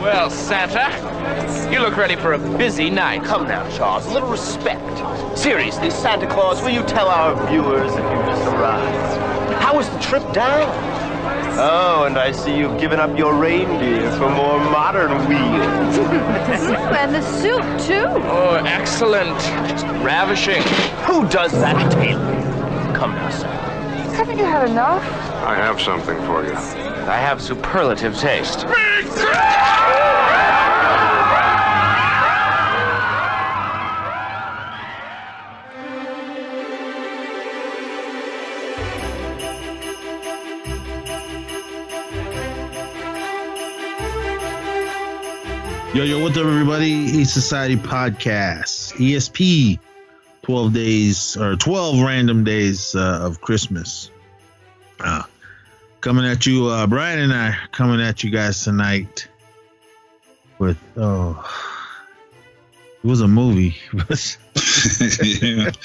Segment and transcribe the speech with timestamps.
[0.00, 0.88] Well, Santa,
[1.70, 3.22] you look ready for a busy night.
[3.22, 5.36] Come now, Charles, a little respect.
[5.38, 9.52] Seriously, Santa Claus, will you tell our viewers if you just arrived?
[9.62, 10.66] How was the trip down?
[11.58, 15.98] Oh, and I see you've given up your reindeer for more modern wheels.
[15.98, 18.06] Mm, and the soup, too.
[18.26, 19.38] Oh, excellent.
[19.68, 20.62] Just ravishing.
[21.04, 22.24] Who does that, Taylor?
[22.94, 24.16] Come now, Santa.
[24.16, 25.04] Haven't you had enough?
[25.44, 26.89] I have something for you.
[27.10, 28.60] I have superlative taste.
[45.92, 46.86] Yo, yo, what's up, everybody?
[46.86, 49.80] East Society Podcast, ESP,
[50.42, 54.12] 12 days or 12 random days uh, of Christmas.
[55.00, 55.24] Uh,
[56.00, 59.28] coming at you, uh, Brian and I coming at you guys tonight
[60.58, 61.44] with, oh,
[63.02, 63.76] it was a movie.
[65.42, 65.70] yeah.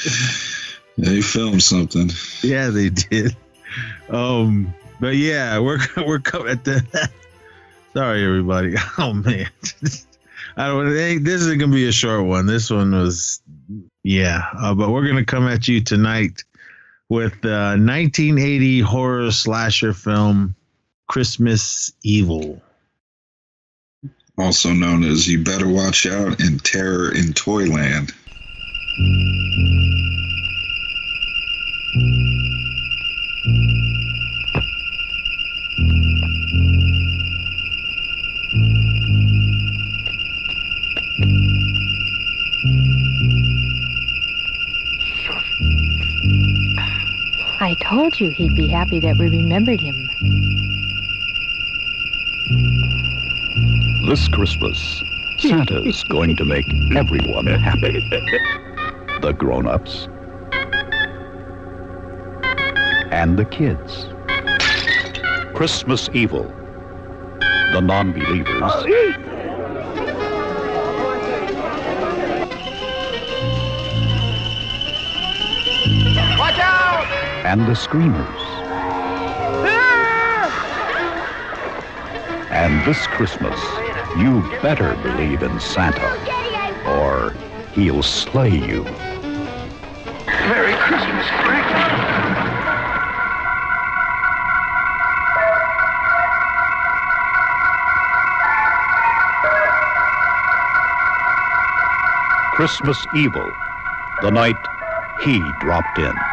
[0.98, 2.10] They filmed something.
[2.42, 3.36] yeah, they did.
[4.10, 7.10] Um, but yeah, we're we're coming at the.
[7.94, 8.76] Sorry, everybody.
[8.98, 9.50] Oh man,
[10.56, 12.46] I don't think this is gonna be a short one.
[12.46, 13.42] This one was,
[14.04, 14.46] yeah.
[14.58, 16.46] Uh, but we're gonna come at you tonight
[17.10, 20.56] with the 1980 horror slasher film
[21.08, 22.62] Christmas Evil.
[24.38, 28.12] Also known as You Better Watch Out and Terror in Toyland.
[47.66, 50.08] I told you he'd be happy that we remembered him.
[54.08, 55.04] This Christmas,
[55.40, 58.08] Santa's going to make everyone happy.
[59.22, 60.08] The grown-ups
[63.12, 64.10] and the kids.
[65.56, 66.44] Christmas Evil.
[67.74, 69.35] The non-believers
[77.46, 78.42] and the screamers.
[82.50, 83.60] And this Christmas,
[84.18, 86.10] you better believe in Santa,
[86.88, 87.36] or
[87.74, 88.84] he'll slay you.
[90.26, 91.66] Merry Christmas, Frank.
[102.56, 103.52] Christmas Evil,
[104.24, 104.58] the night
[105.22, 106.25] he dropped in.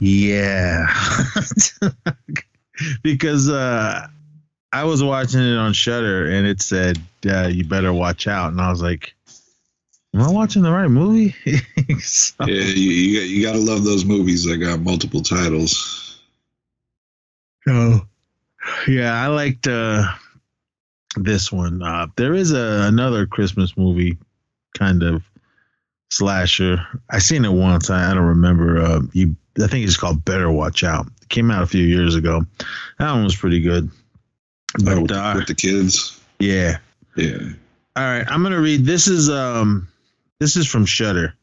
[0.00, 0.86] Yeah.
[3.02, 4.06] because uh
[4.72, 8.60] I was watching it on Shudder and it said uh, you better watch out and
[8.60, 9.14] I was like
[10.14, 11.34] Am I watching the right movie?
[12.00, 16.20] So- Yeah, you, you, you gotta love those movies that got multiple titles.
[17.66, 18.00] So,
[18.86, 20.04] yeah, I liked uh,
[21.16, 21.82] this one.
[21.82, 24.16] Uh, there is a, another Christmas movie,
[24.76, 25.22] kind of
[26.10, 26.86] slasher.
[27.10, 27.90] I seen it once.
[27.90, 28.78] I, I don't remember.
[28.80, 31.06] Uh, you, I think it's called Better Watch Out.
[31.22, 32.44] It came out a few years ago.
[32.98, 33.90] That one was pretty good.
[34.86, 36.20] Oh, with, uh, with the kids.
[36.38, 36.78] yeah,
[37.16, 37.38] Yeah.
[37.96, 38.84] all right, I'm gonna read.
[38.84, 39.88] This is um,
[40.38, 41.34] this is from Shudder.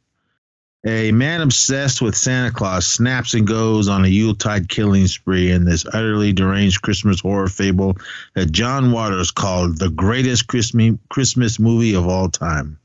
[0.87, 5.65] A man obsessed with Santa Claus snaps and goes on a Yuletide killing spree in
[5.65, 7.97] this utterly deranged Christmas horror fable
[8.35, 12.77] that John Waters called the greatest Christmas Christmas movie of all time.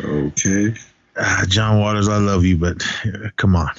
[0.00, 0.74] Okay.
[1.16, 3.70] Ah, John Waters, I love you, but uh, come on.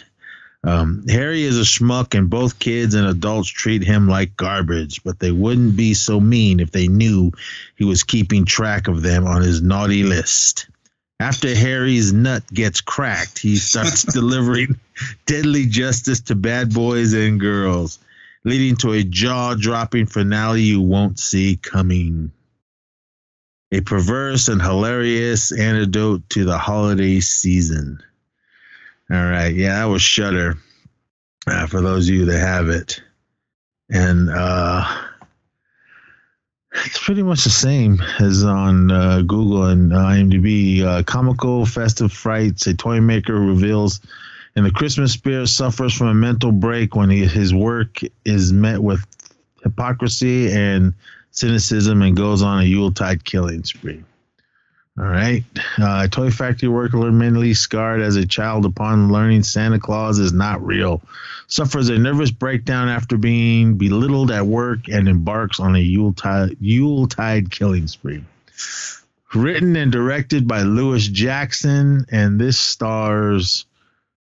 [0.68, 5.18] Um, Harry is a schmuck, and both kids and adults treat him like garbage, but
[5.18, 7.32] they wouldn't be so mean if they knew
[7.78, 10.68] he was keeping track of them on his naughty list.
[11.22, 14.78] After Harry's nut gets cracked, he starts delivering
[15.26, 18.00] deadly justice to bad boys and girls,
[18.44, 22.34] leading to a jaw dropping finale you won't see coming.
[23.72, 28.04] A perverse and hilarious antidote to the holiday season.
[29.10, 29.54] All right.
[29.54, 30.58] Yeah, that was Shudder
[31.48, 33.02] uh, for those of you that have it.
[33.90, 34.84] And uh,
[36.86, 40.84] it's pretty much the same as on uh, Google and IMDb.
[40.84, 42.68] Uh, comical, festive frights.
[42.68, 44.02] A toy maker reveals,
[44.56, 48.84] and the Christmas spirit suffers from a mental break when he, his work is met
[48.84, 49.06] with
[49.64, 50.94] hypocrisy and
[51.32, 54.04] cynicism, and goes on a Yuletide killing spree.
[54.98, 55.44] All right.
[55.78, 60.66] Uh, toy factory worker mentally scarred as a child upon learning Santa Claus is not
[60.66, 61.02] real.
[61.46, 67.52] Suffers a nervous breakdown after being belittled at work and embarks on a Yuletide, Yuletide
[67.52, 68.24] killing spree.
[69.36, 73.66] Written and directed by Lewis Jackson, and this stars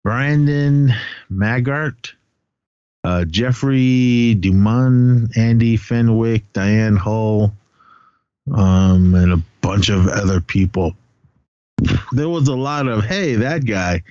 [0.02, 0.92] Brandon
[1.30, 2.14] Maggart,
[3.04, 7.54] uh, Jeffrey DeMunn, Andy Fenwick, Diane Hull,
[8.52, 10.94] um, and a bunch of other people.
[12.12, 14.02] There was a lot of hey, that guy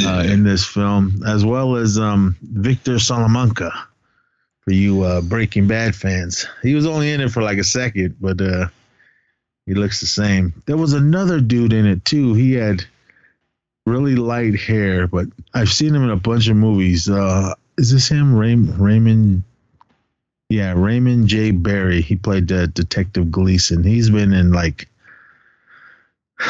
[0.00, 3.72] uh, in this film, as well as um, Victor Salamanca
[4.62, 6.46] for you uh, Breaking Bad fans.
[6.62, 8.68] He was only in it for like a second, but uh,
[9.66, 10.62] he looks the same.
[10.66, 12.34] There was another dude in it too.
[12.34, 12.84] He had
[13.86, 17.08] really light hair, but I've seen him in a bunch of movies.
[17.08, 19.42] Uh, is this him, Ray- Raymond?
[20.50, 21.52] Yeah, Raymond J.
[21.52, 22.02] Barry.
[22.02, 23.84] He played uh, Detective Gleason.
[23.84, 24.88] He's been in like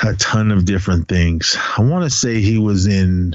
[0.03, 1.55] a ton of different things.
[1.77, 3.35] I want to say he was in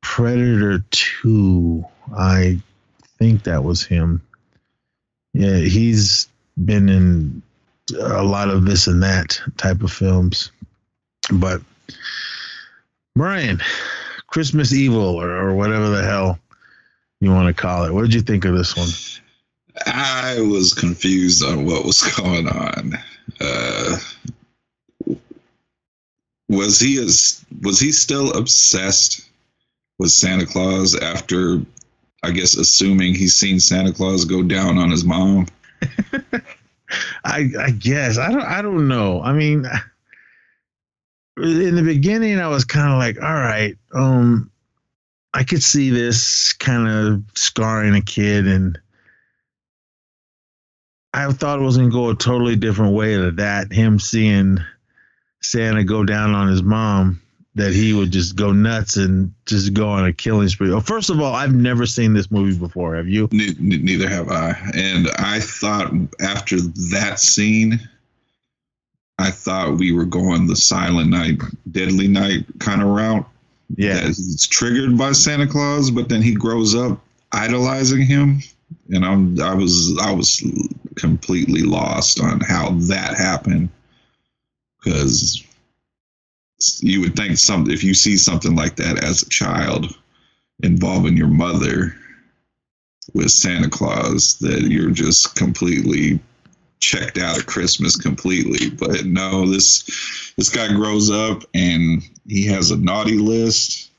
[0.00, 1.84] Predator 2.
[2.16, 2.60] I
[3.18, 4.22] think that was him.
[5.34, 6.28] Yeah, he's
[6.64, 7.42] been in
[7.98, 10.52] a lot of this and that type of films.
[11.32, 11.62] But
[13.16, 13.60] Brian,
[14.28, 16.38] Christmas Evil or, or whatever the hell
[17.20, 17.92] you want to call it.
[17.92, 18.88] What did you think of this one?
[19.86, 22.94] I was confused on what was going on.
[23.40, 23.98] Uh,
[26.48, 29.28] was he as was he still obsessed
[29.98, 31.62] with Santa Claus after,
[32.22, 35.46] I guess, assuming he's seen Santa Claus go down on his mom?
[37.24, 39.22] I I guess I don't I don't know.
[39.22, 39.66] I mean,
[41.38, 44.50] in the beginning, I was kind of like, all right, um,
[45.32, 48.78] I could see this kind of scarring a kid, and
[51.14, 53.72] I thought it was gonna go a totally different way to that.
[53.72, 54.58] Him seeing
[55.40, 57.20] Santa go down on his mom,
[57.54, 60.70] that he would just go nuts and just go on a killing spree.
[60.70, 62.96] Well, first of all, I've never seen this movie before.
[62.96, 63.28] Have you?
[63.30, 64.56] Ne- neither have I.
[64.74, 67.78] And I thought after that scene,
[69.18, 73.26] I thought we were going the Silent Night, Deadly Night kind of route.
[73.76, 74.00] Yeah.
[74.02, 77.00] it's triggered by Santa Claus, but then he grows up
[77.32, 78.40] idolizing him,
[78.90, 80.42] and I'm I was I was
[80.96, 83.68] completely lost on how that happened
[84.78, 85.44] because
[86.80, 89.86] you would think some if you see something like that as a child
[90.62, 91.94] involving your mother
[93.14, 96.20] with Santa Claus that you're just completely
[96.80, 98.70] checked out of Christmas completely.
[98.70, 103.90] But no, this this guy grows up and he has a naughty list,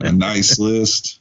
[0.00, 1.20] a nice list.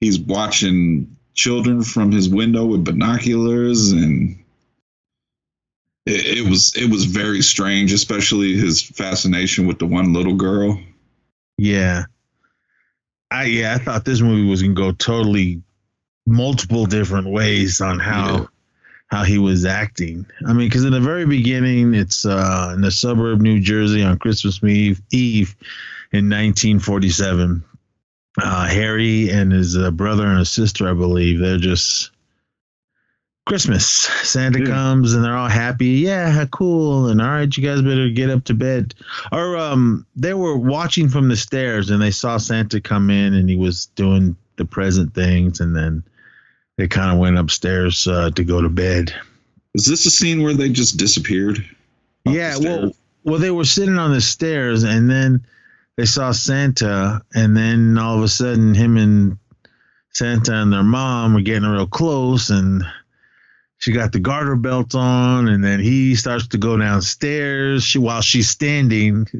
[0.00, 4.42] He's watching children from his window with binoculars and
[6.06, 10.80] it, it was it was very strange, especially his fascination with the one little girl.
[11.58, 12.04] Yeah.
[13.30, 15.62] I yeah, I thought this movie was gonna go totally
[16.26, 18.46] multiple different ways on how Yeah.
[19.08, 20.26] how he was acting.
[20.46, 24.18] I mean, because in the very beginning, it's uh, in the suburb New Jersey on
[24.18, 25.56] Christmas Eve, Eve
[26.12, 27.64] in 1947.
[28.38, 32.10] Uh, Harry and his uh, brother and his sister, I believe, they're just
[33.46, 33.84] Christmas.
[34.22, 34.66] Santa Yeah.
[34.66, 35.86] comes and they're all happy.
[35.86, 37.08] Yeah, cool.
[37.08, 38.94] And all right, you guys better get up to bed.
[39.32, 43.48] Or um, they were watching from the stairs and they saw Santa come in and
[43.48, 46.02] he was doing the present things, and then
[46.78, 49.14] they kind of went upstairs uh, to go to bed.
[49.74, 51.62] Is this a scene where they just disappeared?
[52.24, 55.46] yeah, well, well, they were sitting on the stairs, and then
[55.96, 59.36] they saw Santa, and then all of a sudden, him and
[60.12, 62.82] Santa and their mom were getting real close, and
[63.78, 67.84] she got the garter belt on, and then he starts to go downstairs.
[67.84, 69.26] She while she's standing.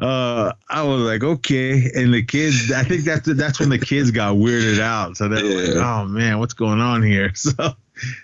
[0.00, 2.72] Uh, I was like, okay, and the kids.
[2.72, 5.18] I think that's that's when the kids got weirded out.
[5.18, 7.32] So they're like, oh man, what's going on here?
[7.40, 7.74] So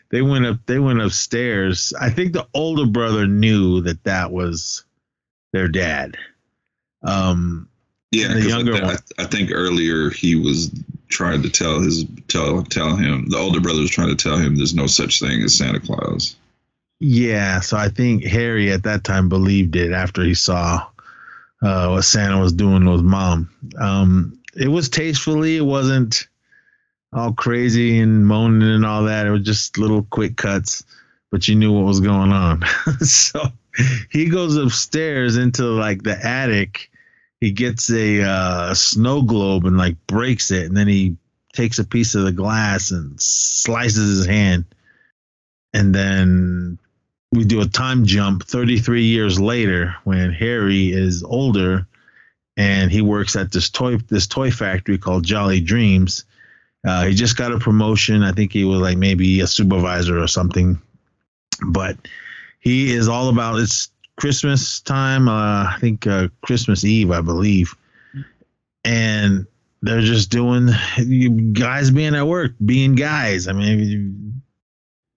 [0.08, 0.56] they went up.
[0.64, 1.92] They went upstairs.
[2.00, 4.84] I think the older brother knew that that was
[5.52, 6.16] their dad.
[7.02, 7.68] Um,
[8.10, 8.96] Yeah, the younger I, one.
[9.18, 10.70] I, I think earlier he was
[11.08, 14.56] trying to tell his tell tell him the older brother was trying to tell him
[14.56, 16.36] there's no such thing as Santa Claus.
[17.00, 20.86] yeah, so I think Harry at that time believed it after he saw
[21.62, 23.50] uh, what Santa was doing his mom.
[23.78, 25.56] Um, it was tastefully.
[25.56, 26.26] It wasn't
[27.12, 29.26] all crazy and moaning and all that.
[29.26, 30.84] It was just little quick cuts,
[31.30, 32.62] but you knew what was going on.
[33.00, 33.46] so
[34.10, 36.90] he goes upstairs into like the attic.
[37.40, 41.16] He gets a uh, snow globe and like breaks it, and then he
[41.52, 44.64] takes a piece of the glass and slices his hand.
[45.72, 46.78] And then
[47.32, 51.86] we do a time jump 33 years later when Harry is older
[52.56, 56.24] and he works at this toy this toy factory called Jolly Dreams.
[56.86, 58.22] Uh, he just got a promotion.
[58.22, 60.80] I think he was like maybe a supervisor or something.
[61.66, 61.96] But
[62.60, 65.28] he is all about it's Christmas time.
[65.28, 67.74] Uh, I think uh, Christmas Eve, I believe,
[68.84, 69.46] and
[69.82, 70.68] they're just doing
[71.52, 73.46] guys being at work, being guys.
[73.48, 74.42] I mean,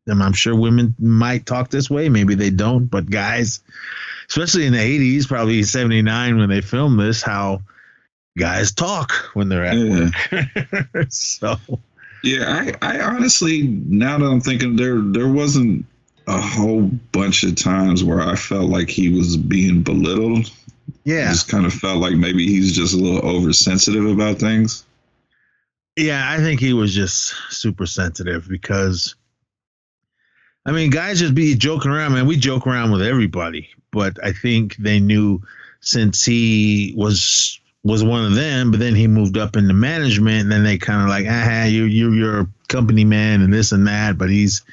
[0.07, 2.09] I'm sure women might talk this way.
[2.09, 3.61] Maybe they don't, but guys,
[4.27, 7.61] especially in the 80s, probably 79 when they filmed this, how
[8.37, 10.11] guys talk when they're at Yeah.
[10.91, 11.07] work.
[11.09, 11.57] so,
[12.23, 15.85] Yeah, I, I honestly now that I'm thinking there there wasn't
[16.29, 20.45] a whole bunch of times where I felt like he was being belittled.
[20.45, 21.31] I yeah.
[21.31, 24.85] just kind of felt like maybe he's just a little oversensitive about things.
[25.97, 29.15] Yeah, I think he was just super sensitive because,
[30.65, 32.27] I mean, guys just be joking around, man.
[32.27, 35.41] We joke around with everybody, but I think they knew
[35.81, 40.51] since he was was one of them, but then he moved up into management, and
[40.51, 43.87] then they kind of like, ah, you you you're a company man and this and
[43.87, 44.63] that, but he's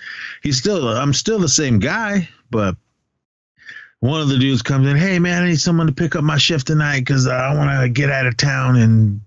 [0.43, 2.77] he's still I'm still the same guy, but.
[4.01, 6.37] One of the dudes comes in, hey man, I need someone to pick up my
[6.37, 9.23] shift tonight because I want to get out of town and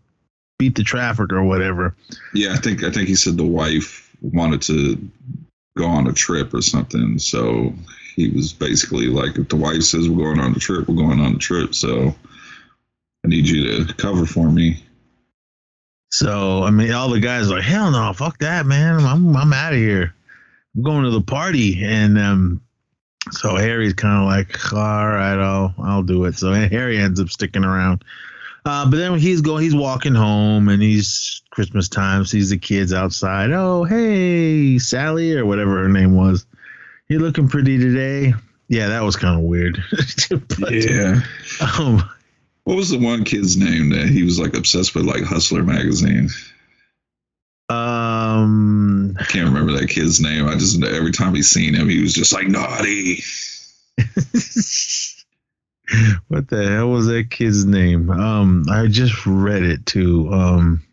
[0.59, 1.95] beat the traffic or whatever.
[2.35, 5.09] Yeah, I think I think he said the wife wanted to
[5.75, 7.17] go on a trip or something.
[7.17, 7.73] So
[8.15, 11.19] he was basically like, if the wife says we're going on a trip, we're going
[11.19, 11.73] on a trip.
[11.73, 12.13] So
[13.29, 14.83] need you to cover for me.
[16.11, 18.99] So I mean, all the guys are like, hell no, fuck that, man.
[18.99, 20.13] I'm I'm out of here.
[20.75, 22.61] I'm going to the party, and um,
[23.31, 26.35] so Harry's kind of like, all right, I'll I'll do it.
[26.35, 28.03] So Harry ends up sticking around.
[28.65, 32.93] Uh, but then he's going, he's walking home, and he's Christmas time, sees the kids
[32.93, 33.51] outside.
[33.51, 36.45] Oh, hey, Sally or whatever her name was.
[37.07, 38.33] You're looking pretty today.
[38.67, 39.83] Yeah, that was kind of weird.
[40.59, 41.21] But, yeah.
[41.79, 42.07] Um,
[42.69, 46.29] What was the one kid's name that he was like obsessed with, like Hustler magazine?
[47.67, 50.47] um, I can't remember that kid's name.
[50.47, 53.23] I just every time he seen him, he was just like naughty.
[56.27, 58.11] what the hell was that kid's name?
[58.11, 60.83] Um, I just read it to Um,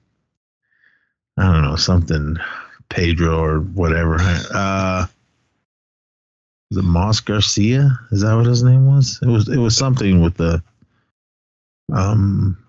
[1.37, 2.39] I don't know something
[2.89, 4.17] Pedro or whatever.
[4.51, 5.05] Uh,
[6.71, 8.01] was it Moss Garcia?
[8.13, 9.21] Is that what his name was?
[9.21, 9.47] It was.
[9.51, 10.63] It was something with the.
[11.93, 12.63] Um.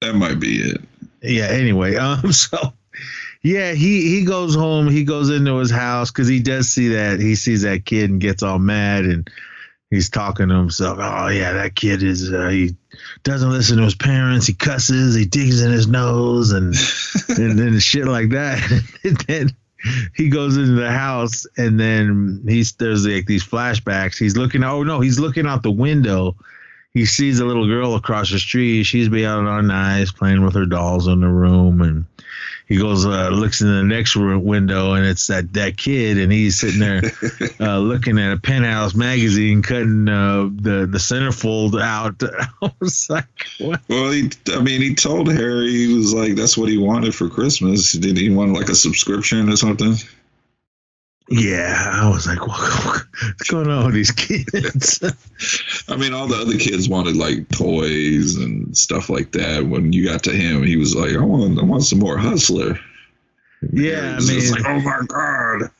[0.00, 0.80] That might be it.
[1.22, 1.46] Yeah.
[1.46, 1.94] Anyway.
[1.96, 2.32] Um.
[2.32, 2.72] So.
[3.42, 4.88] Yeah, he he goes home.
[4.88, 8.20] He goes into his house because he does see that he sees that kid and
[8.20, 9.30] gets all mad and
[9.90, 10.98] he's talking to himself.
[11.00, 12.76] Oh yeah, that kid is uh, he
[13.22, 14.46] doesn't listen to his parents.
[14.46, 15.14] He cusses.
[15.14, 16.74] He digs in his nose and
[17.38, 18.60] and then shit like that.
[19.04, 19.50] and then
[20.14, 24.18] he goes into the house and then he's there's like these flashbacks.
[24.18, 24.64] He's looking.
[24.64, 26.36] Oh no, he's looking out the window.
[26.98, 28.82] He sees a little girl across the street.
[28.82, 32.06] She's beyond on nice, playing with her dolls in the room, and
[32.66, 36.30] he goes uh, looks in the next room window and it's that that kid and
[36.30, 37.00] he's sitting there
[37.60, 42.20] uh, looking at a penthouse magazine cutting uh, the the centerfold out
[42.62, 43.24] i was like
[43.58, 47.14] what Well, he, I mean, he told Harry he was like that's what he wanted
[47.14, 47.92] for Christmas.
[47.92, 49.94] Did he want like a subscription or something?
[51.30, 55.02] Yeah i was like what's going on with these kids
[55.88, 59.64] I mean, all the other kids wanted like toys and stuff like that.
[59.66, 62.78] When you got to him, he was like, "I want, I want some more Hustler."
[63.72, 65.70] yeah It i mean like, oh my god.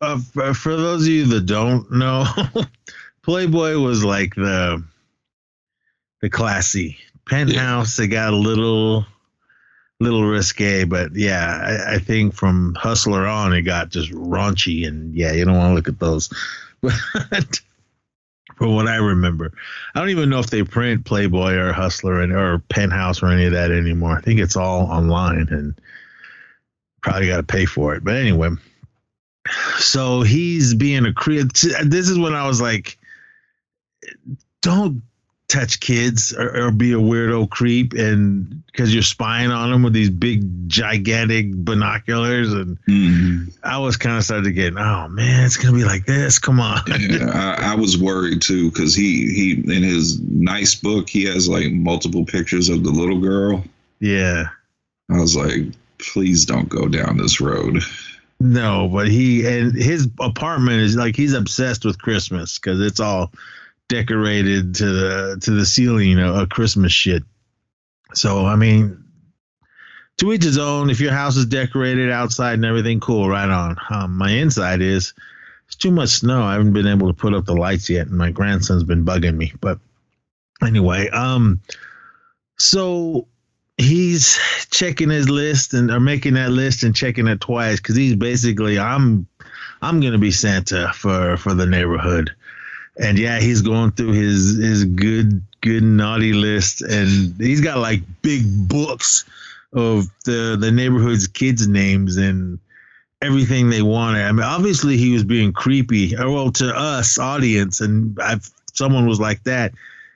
[0.00, 2.24] uh, for for those of you that don't know,
[3.22, 4.82] Playboy was like the
[6.20, 6.96] the classy
[7.28, 7.96] penthouse.
[7.96, 9.04] They got a little
[10.00, 15.14] little risque, but yeah, I, I think from Hustler on, it got just raunchy, and
[15.14, 16.30] yeah, you don't want to look at those.
[17.30, 17.60] But
[18.56, 19.52] from what I remember,
[19.94, 23.46] I don't even know if they print Playboy or Hustler and or Penthouse or any
[23.46, 24.16] of that anymore.
[24.16, 25.78] I think it's all online and
[27.02, 28.04] probably got to pay for it.
[28.04, 28.50] But anyway,
[29.78, 31.52] so he's being a creep.
[31.52, 32.96] This is when I was like,
[34.62, 35.02] don't
[35.48, 39.92] touch kids or, or be a weirdo creep and because you're spying on them with
[39.92, 43.52] these big gigantic binoculars and Mhm.
[43.62, 46.58] i was kind of starting to get oh man it's gonna be like this come
[46.58, 51.24] on Yeah, I, I was worried too because he he in his nice book he
[51.26, 53.62] has like multiple pictures of the little girl.
[54.00, 54.46] yeah
[55.08, 55.60] I was like,
[55.98, 57.78] please don't go down this road.
[58.40, 63.30] no but he and his apartment is like he's obsessed with christmas because it's all
[63.88, 67.22] decorated to the to the ceiling of, of christmas shit
[68.14, 69.04] so i mean
[70.18, 73.76] to each his own if your house is decorated outside and everything cool right on
[73.90, 75.14] um, my inside is
[75.66, 76.42] it's too much snow.
[76.42, 79.36] I haven't been able to put up the lights yet, and my grandson's been bugging
[79.36, 79.52] me.
[79.60, 79.78] But
[80.62, 81.60] anyway, um,
[82.56, 83.26] so
[83.76, 84.38] he's
[84.70, 88.78] checking his list and or making that list and checking it twice because he's basically
[88.78, 89.26] I'm
[89.82, 92.34] I'm gonna be Santa for for the neighborhood.
[92.98, 98.00] And yeah, he's going through his his good good naughty list and he's got like
[98.22, 99.24] big books
[99.72, 102.58] of the the neighborhood's kids' names and
[103.22, 104.22] everything they wanted.
[104.22, 106.16] I mean, obviously he was being creepy.
[106.16, 109.72] Oh, well, to us audience, and I've someone was like that.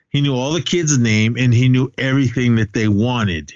[0.09, 3.53] He knew all the kids' name and he knew everything that they wanted.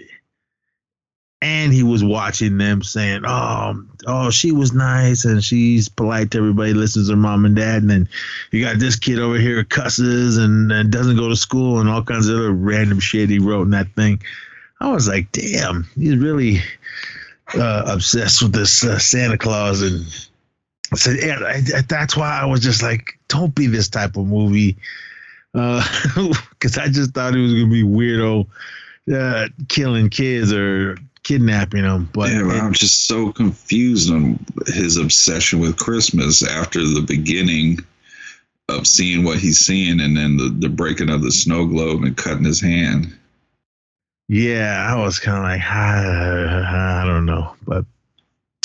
[1.46, 6.40] And he was watching them saying, "Oh, oh, she was nice and she's polite to
[6.40, 8.10] everybody, listens to her mom and dad." And then
[8.50, 12.02] you got this kid over here cusses and, and doesn't go to school and all
[12.02, 14.24] kinds of other random shit he wrote in that thing.
[14.82, 16.62] I was like, "Damn, he's really
[17.54, 20.04] uh, obsessed with this uh, Santa Claus." And
[20.92, 24.18] I said, "Yeah, I, I, that's why I was just like, don't be this type
[24.18, 24.78] of movie."
[25.54, 28.48] because uh, I just thought it was gonna be weirdo
[29.14, 32.10] uh, killing kids or kidnapping him.
[32.14, 37.80] But yeah, it, I'm just so confused on his obsession with Christmas after the beginning
[38.70, 42.16] of seeing what he's seeing, and then the, the breaking of the snow globe and
[42.16, 43.14] cutting his hand.
[44.30, 47.86] Yeah, I was kind of like, I, I don't know, but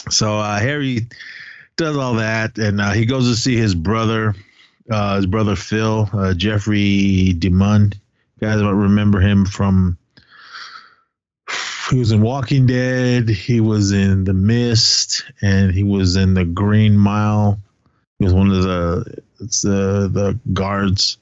[0.08, 1.06] so uh, Harry
[1.76, 4.34] does all that, and uh, he goes to see his brother
[4.90, 7.94] uh, his brother Phil, uh, Jeffrey DeMunn.
[8.40, 9.96] You guys might remember him from.
[11.90, 13.28] He was in Walking Dead.
[13.28, 17.58] He was in The Mist, and he was in The Green Mile.
[18.18, 21.18] He was one of the it's the the guards.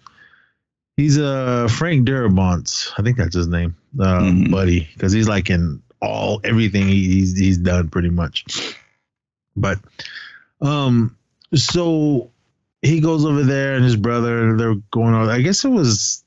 [0.97, 2.93] He's a uh, Frank Darabont.
[2.99, 4.51] I think that's his name, uh, mm-hmm.
[4.51, 8.77] buddy, because he's like in all everything he's he's done pretty much.
[9.57, 9.79] But
[10.61, 11.17] um,
[11.55, 12.31] so
[12.83, 16.23] he goes over there and his brother they're going on i guess it was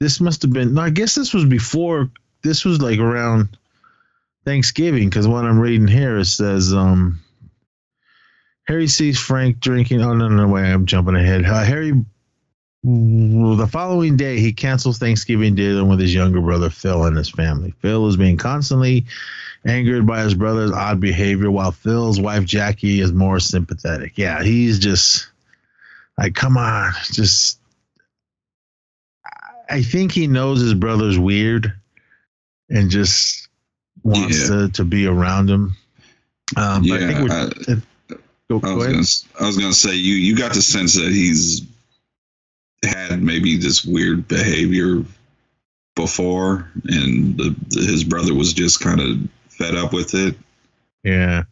[0.00, 2.10] this must have been no i guess this was before
[2.42, 3.56] this was like around
[4.44, 7.20] thanksgiving because what i'm reading here it says um
[8.66, 11.92] harry sees frank drinking oh no no way i'm jumping ahead uh, harry
[12.82, 17.72] the following day he cancels thanksgiving dinner with his younger brother phil and his family
[17.80, 19.06] phil is being constantly
[19.66, 24.78] angered by his brother's odd behavior while phil's wife jackie is more sympathetic yeah he's
[24.78, 25.28] just
[26.18, 27.58] like, come on, just.
[29.68, 31.72] I think he knows his brother's weird,
[32.68, 33.43] and just
[34.04, 34.56] wants yeah.
[34.56, 35.76] to, to be around him.
[36.56, 37.32] Um, yeah, I think we're.
[37.32, 41.10] I, go, I, was gonna, I was gonna say you you got the sense that
[41.10, 41.62] he's
[42.82, 45.02] had maybe this weird behavior
[45.96, 50.36] before, and the, the, his brother was just kind of fed up with it.
[51.02, 51.44] Yeah.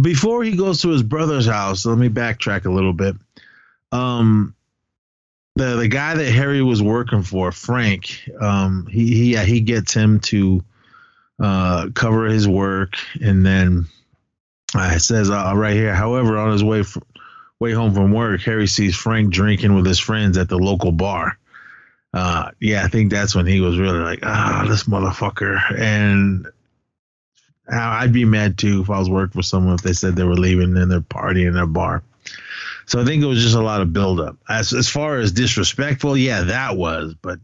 [0.00, 3.16] Before he goes to his brother's house, let me backtrack a little bit
[3.94, 4.54] um
[5.56, 9.94] the the guy that Harry was working for, Frank, um, he he yeah, he gets
[9.94, 10.64] him to
[11.40, 13.86] uh, cover his work, and then
[14.74, 15.94] uh, it says uh, right here.
[15.94, 17.02] However, on his way from,
[17.58, 21.38] way home from work, Harry sees Frank drinking with his friends at the local bar.
[22.12, 26.46] Uh, yeah, I think that's when he was really like, ah, this motherfucker, and
[27.68, 30.36] I'd be mad too if I was working for someone if they said they were
[30.36, 32.02] leaving and they're partying in a bar.
[32.86, 34.36] So I think it was just a lot of buildup.
[34.48, 37.40] As as far as disrespectful, yeah, that was, but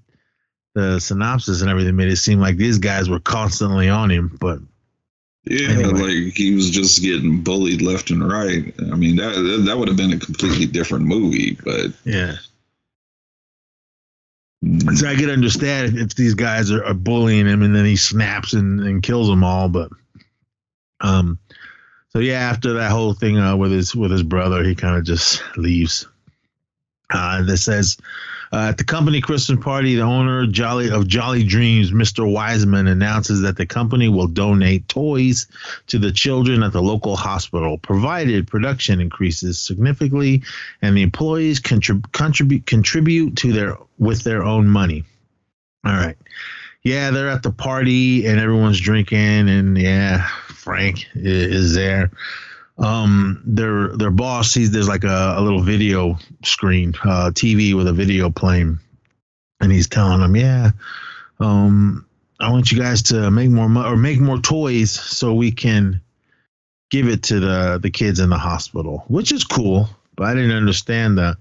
[0.74, 4.37] the synopsis and everything made it seem like these guys were constantly on him.
[4.40, 4.61] But
[5.44, 5.92] yeah, anyway.
[5.92, 8.72] like he was just getting bullied left and right.
[8.78, 12.37] I mean, that that would have been a completely different movie, but yeah.
[14.94, 17.96] So I could understand if, if these guys are, are, bullying him and then he
[17.96, 19.90] snaps and, and kills them all, but
[21.00, 21.38] um,
[22.11, 25.04] so yeah, after that whole thing uh, with his with his brother, he kind of
[25.04, 26.06] just leaves.
[27.09, 27.96] Uh, that says
[28.52, 32.30] uh, at the company Christmas party, the owner Jolly of Jolly Dreams, Mr.
[32.30, 35.46] Wiseman, announces that the company will donate toys
[35.88, 40.42] to the children at the local hospital, provided production increases significantly
[40.82, 45.04] and the employees contrib- contribute contribute to their with their own money.
[45.84, 46.16] All right
[46.82, 52.10] yeah, they're at the party and everyone's drinking, and yeah, Frank is there.
[52.81, 57.87] Um, their their boss sees there's like a, a little video screen, uh, TV with
[57.88, 58.79] a video playing,
[59.61, 60.71] and he's telling them, yeah,
[61.40, 62.07] um,
[62.40, 66.01] I want you guys to make more mo- or make more toys so we can
[66.90, 69.88] give it to the the kids in the hospital, which is cool.
[70.16, 71.37] But I didn't understand that.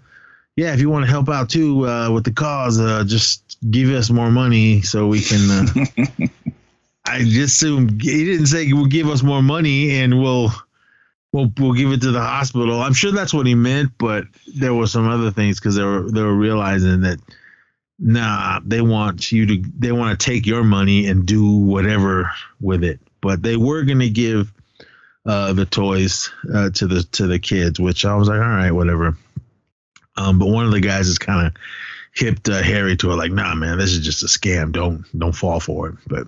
[0.58, 3.89] yeah, if you want to help out too uh, with the cause, uh, just give
[3.91, 5.49] us more money so we can.
[5.49, 6.28] Uh,
[7.06, 10.52] I just assume he didn't say we'll give us more money and we'll
[11.31, 12.81] we'll we'll give it to the hospital.
[12.81, 16.09] I'm sure that's what he meant, but there were some other things because they were
[16.09, 17.19] they were realizing that
[17.99, 22.83] nah, they want you to they want to take your money and do whatever with
[22.83, 22.99] it.
[23.21, 24.51] But they were going to give
[25.25, 28.71] uh, the toys uh, to the to the kids, which I was like, all right,
[28.71, 29.17] whatever.
[30.17, 31.53] Um, but one of the guys is kind of
[32.13, 34.71] hipped uh, Harry to it, like, nah, man, this is just a scam.
[34.71, 35.95] Don't don't fall for it.
[36.07, 36.27] But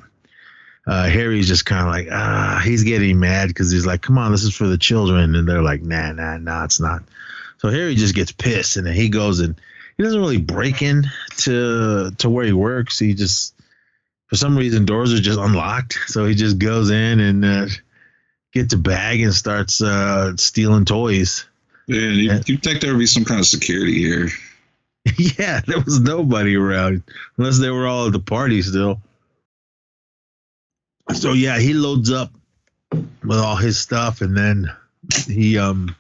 [0.87, 4.31] uh, Harry's just kind of like, ah, he's getting mad because he's like, come on,
[4.31, 7.03] this is for the children, and they're like, nah, nah, nah, it's not.
[7.57, 9.55] So Harry just gets pissed, and then he goes and
[9.97, 11.05] he doesn't really break in
[11.37, 12.97] to to where he works.
[12.97, 13.53] He just
[14.27, 17.67] for some reason doors are just unlocked, so he just goes in and uh,
[18.51, 21.45] gets a bag and starts uh, stealing toys.
[21.85, 24.29] Yeah, you, you think there would be some kind of security here?
[25.17, 27.03] yeah, there was nobody around
[27.37, 28.99] unless they were all at the party still.
[31.13, 32.32] So yeah, he loads up
[32.91, 34.71] with all his stuff, and then
[35.28, 35.95] he um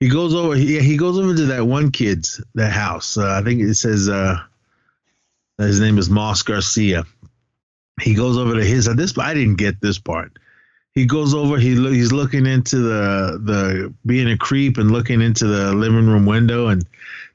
[0.00, 0.54] he goes over.
[0.54, 3.16] He, he goes over to that one kid's that house.
[3.16, 4.38] Uh, I think it says uh
[5.58, 7.04] his name is Moss Garcia.
[8.00, 8.86] He goes over to his.
[8.96, 10.32] This I didn't get this part.
[10.94, 11.58] He goes over.
[11.58, 16.06] He lo- he's looking into the the being a creep and looking into the living
[16.06, 16.84] room window, and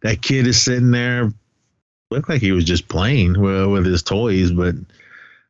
[0.01, 1.31] that kid is sitting there.
[2.11, 4.75] Looked like he was just playing with, with his toys, but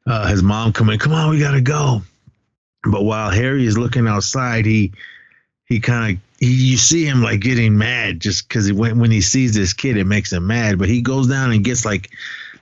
[0.09, 0.97] uh, his mom come in.
[0.97, 2.01] Come on, we gotta go.
[2.83, 4.91] But while Harry is looking outside, he
[5.65, 9.53] he kind of you see him like getting mad just because when when he sees
[9.53, 10.79] this kid, it makes him mad.
[10.79, 12.09] But he goes down and gets like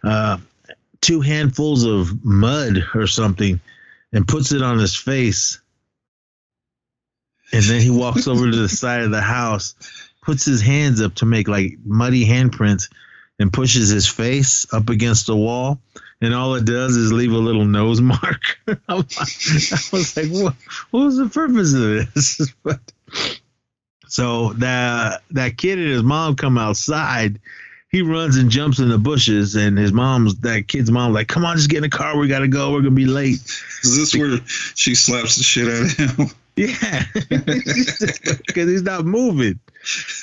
[0.04, 0.40] uh,
[1.00, 3.62] two handfuls of mud or something
[4.12, 5.62] and puts it on his face.
[7.54, 9.74] And then he walks over to the side of the house,
[10.22, 12.90] puts his hands up to make like muddy handprints,
[13.40, 15.80] and pushes his face up against the wall.
[16.20, 18.60] And all it does is leave a little nose mark.
[18.88, 20.56] I was like, what,
[20.92, 22.54] what was the purpose of this?
[22.64, 22.80] but
[24.08, 27.40] so that that kid and his mom come outside.
[27.90, 31.46] He runs and jumps in the bushes, and his mom's that kid's mom like, "Come
[31.46, 32.18] on, just get in the car.
[32.18, 32.74] We gotta go.
[32.74, 33.40] We're gonna be late."
[33.84, 34.40] Is this where
[34.76, 36.28] she slaps the shit out of him?
[36.58, 39.60] Yeah, because he's not moving.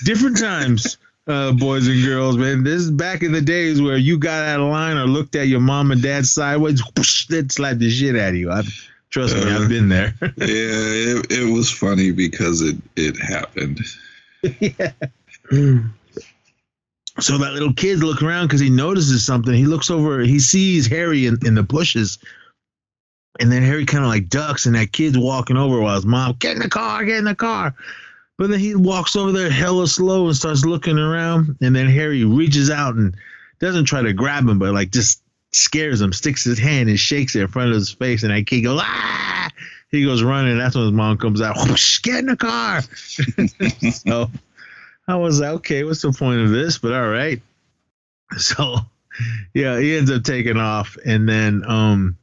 [0.02, 2.62] Different times, uh, boys and girls, man.
[2.64, 5.48] This is back in the days where you got out of line or looked at
[5.48, 8.50] your mom and dad sideways, whoosh, they'd slap the shit out of you.
[8.50, 8.62] I,
[9.10, 10.14] trust me, Uh, I've been there.
[10.22, 13.80] yeah, it, it was funny because it it happened.
[14.60, 14.92] yeah.
[17.20, 19.54] So that little kid look around because he notices something.
[19.54, 22.18] He looks over, he sees Harry in, in the bushes.
[23.38, 26.34] And then Harry kind of like ducks, and that kid's walking over while his mom,
[26.40, 27.72] get in the car, get in the car.
[28.36, 31.56] But then he walks over there hella slow and starts looking around.
[31.60, 33.14] And then Harry reaches out and
[33.60, 37.36] doesn't try to grab him, but like just scares him, sticks his hand and shakes
[37.36, 38.22] it in front of his face.
[38.22, 39.50] And that kid goes, ah!
[39.90, 40.58] He goes running.
[40.58, 42.82] That's when his mom comes out, whoosh, get in the car.
[43.92, 44.28] so
[45.06, 46.78] I was like, okay, what's the point of this?
[46.78, 47.40] But all right.
[48.38, 48.78] So
[49.52, 52.18] yeah, he ends up taking off, and then um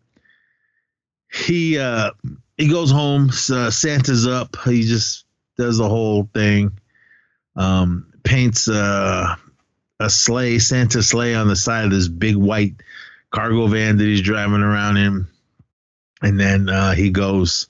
[1.31, 2.11] he uh
[2.57, 3.29] he goes home.
[3.29, 4.57] Uh, Santa's up.
[4.65, 5.25] He just
[5.57, 6.77] does the whole thing.
[7.55, 9.35] Um, paints uh,
[9.99, 12.75] a sleigh, Santa sleigh, on the side of this big white
[13.29, 15.27] cargo van that he's driving around in,
[16.21, 17.67] and then uh, he goes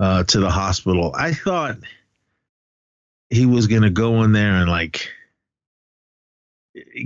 [0.00, 1.12] uh, to the hospital.
[1.14, 1.76] I thought
[3.30, 5.08] he was gonna go in there and like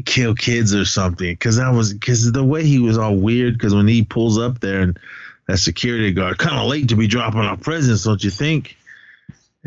[0.05, 3.75] kill kids or something because that was because the way he was all weird because
[3.75, 4.99] when he pulls up there and
[5.47, 8.78] that security guard kind of late to be dropping off presents don't you think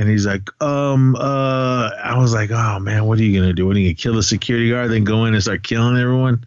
[0.01, 3.65] and he's like um uh i was like oh man what are you gonna do
[3.65, 6.43] what are you gonna kill the security guard then go in and start killing everyone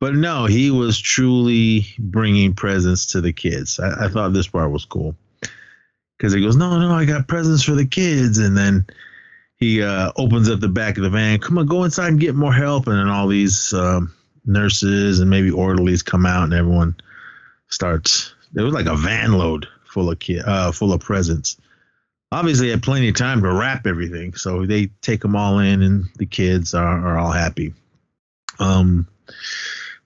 [0.00, 4.72] but no he was truly bringing presents to the kids i, I thought this part
[4.72, 5.14] was cool
[6.16, 8.86] because he goes no no i got presents for the kids and then
[9.58, 11.40] he uh, opens up the back of the van.
[11.40, 12.86] Come on, go inside and get more help.
[12.86, 14.14] And then all these um,
[14.46, 16.96] nurses and maybe orderlies come out, and everyone
[17.68, 18.34] starts.
[18.52, 21.56] There was like a van load full of ki- uh, full of presents.
[22.30, 26.04] Obviously, had plenty of time to wrap everything, so they take them all in, and
[26.16, 27.72] the kids are, are all happy.
[28.58, 29.06] Um,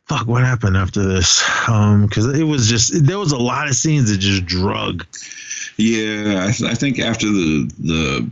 [0.07, 1.43] fuck, what happened after this?
[1.69, 5.05] Um, because it was just there was a lot of scenes that just drug.
[5.79, 8.31] Yeah, I, th- I think after the the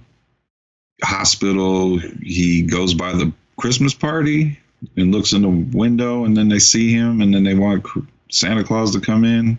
[1.03, 4.59] hospital, he goes by the Christmas party
[4.97, 7.85] and looks in the window, and then they see him, and then they want
[8.31, 9.59] Santa Claus to come in,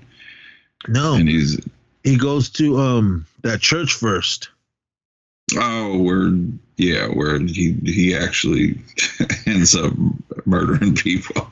[0.88, 1.60] No, and he's
[2.04, 4.50] he goes to um that church first.
[5.58, 6.32] oh, where
[6.78, 8.80] yeah, where he he actually
[9.46, 9.94] ends up
[10.46, 11.52] murdering people.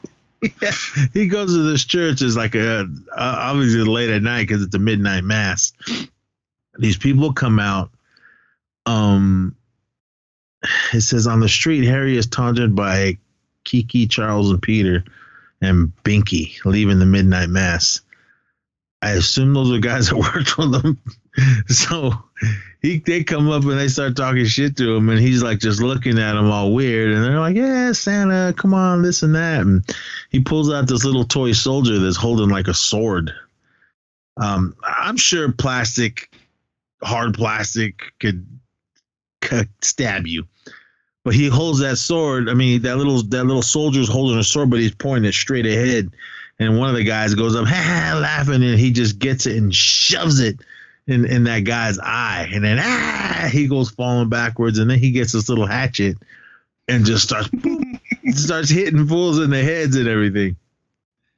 [0.62, 0.71] yeah,
[1.13, 2.21] he goes to this church.
[2.21, 5.73] It's like a uh, obviously late at night because it's a midnight mass.
[6.78, 7.91] these people come out.
[8.86, 9.56] Um,
[10.93, 13.17] it says on the street, Harry is taunted by
[13.63, 15.04] Kiki, Charles, and Peter,
[15.62, 18.02] and Binky leaving the midnight mass.
[19.02, 20.99] I assume those are guys that worked with them.
[21.67, 22.13] so
[22.82, 25.82] he they come up and they start talking shit to him, and he's like just
[25.82, 29.62] looking at him all weird, and they're like, "Yeah, Santa, come on, this and that."
[29.62, 29.84] And
[30.30, 33.34] he pulls out this little toy soldier that's holding like a sword.
[34.38, 36.32] Um, I'm sure plastic,
[37.04, 38.45] hard plastic, could,
[39.41, 40.47] could stab you,
[41.25, 42.47] but he holds that sword.
[42.47, 45.65] I mean, that little that little soldier's holding a sword, but he's pointing it straight
[45.65, 46.12] ahead.
[46.62, 47.73] And one of the guys goes up, ha,
[48.12, 50.60] ha, laughing, and he just gets it and shoves it
[51.10, 52.50] in, in that guy's eye.
[52.54, 56.17] And then ah, he goes falling backwards, and then he gets this little hatchet
[56.88, 58.00] and just starts boom,
[58.32, 60.56] starts hitting fools in the heads and everything.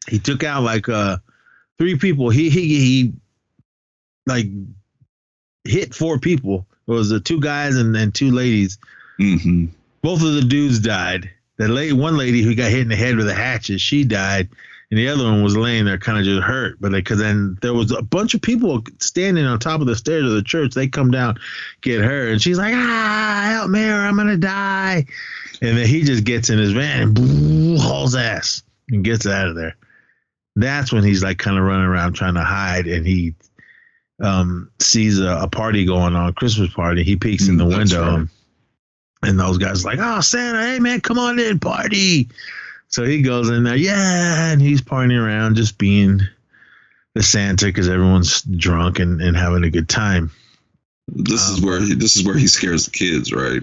[0.08, 1.18] He took out like uh
[1.78, 2.30] three people.
[2.30, 3.14] He he he
[4.26, 4.48] like
[5.64, 6.66] hit four people.
[6.88, 8.78] It was the two guys and, and two ladies.
[9.18, 9.68] hmm
[10.02, 11.30] Both of the dudes died.
[11.58, 14.50] The lady, one lady who got hit in the head with a hatchet, she died,
[14.92, 16.76] and the other one was laying there, kind of just hurt.
[16.82, 20.26] But because then there was a bunch of people standing on top of the stairs
[20.26, 21.40] of the church, they come down,
[21.82, 25.06] get her, and she's like, "Ah, help me, or I'm gonna die!"
[25.62, 29.48] And then he just gets in his van and boo, hauls ass and gets out
[29.48, 29.76] of there.
[30.58, 33.34] That's when he's like kind of running around trying to hide, and he
[34.22, 37.04] um, sees a, a party going on, a Christmas party.
[37.04, 38.18] He peeks in the Mm, that's window, right.
[38.20, 38.30] and,
[39.24, 42.28] and those guys are like, "Oh, Santa, hey man, come on in, party."
[42.92, 46.22] So he goes in there, yeah, and he's partying around, just being
[47.14, 50.32] the Santa because everyone's drunk and, and having a good time.
[51.08, 53.62] This is Um, where he, this is where he scares the kids, right?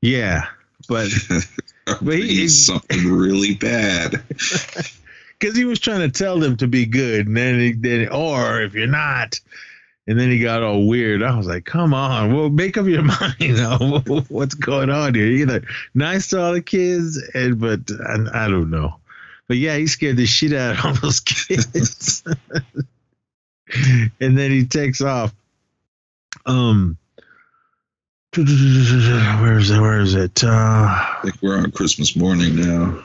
[0.00, 0.46] Yeah,
[0.88, 1.10] but
[2.00, 4.22] But he- he's something really bad.
[5.38, 8.62] because he was trying to tell them to be good, and then he then or
[8.62, 9.38] if you're not,
[10.06, 11.22] and then he got all weird.
[11.22, 13.36] I was like, come on, well, make up your mind.
[13.38, 15.26] You know what's going on here?
[15.26, 18.96] You Either nice to all the kids, and but I, I don't know.
[19.48, 22.24] But yeah, he scared the shit out of all those kids.
[24.20, 25.34] and then he takes off.
[26.46, 26.96] Um,
[28.36, 29.80] where is it?
[29.80, 30.42] Where is it?
[30.42, 33.04] Uh, I think we're on Christmas morning now.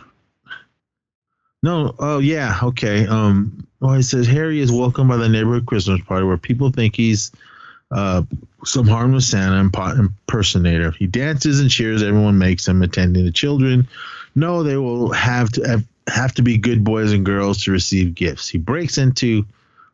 [1.64, 3.08] No, oh yeah, okay.
[3.08, 6.96] Um, well, he says Harry is welcomed by the neighborhood Christmas party where people think
[6.96, 7.32] he's
[7.92, 8.24] uh
[8.66, 10.92] some harmless Santa impersonator.
[10.92, 12.04] He dances and cheers.
[12.04, 13.88] Everyone makes him attending the children.
[14.36, 18.48] No, they will have to have to be good boys and girls to receive gifts.
[18.48, 19.46] He breaks into,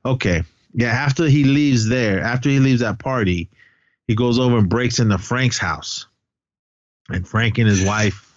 [0.06, 0.89] okay, yeah.
[0.89, 3.49] After he leaves there, after he leaves that party,
[4.08, 6.08] he goes over and breaks into Frank's house,
[7.10, 8.33] and Frank and his wife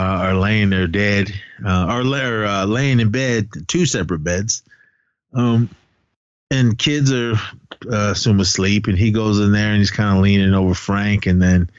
[0.00, 1.30] uh, are laying there dead,
[1.64, 4.62] uh, or they're uh, laying in bed, two separate beds.
[5.34, 5.68] Um,
[6.50, 7.34] and kids are
[7.90, 11.26] uh, assume asleep, and he goes in there and he's kind of leaning over Frank,
[11.26, 11.70] and then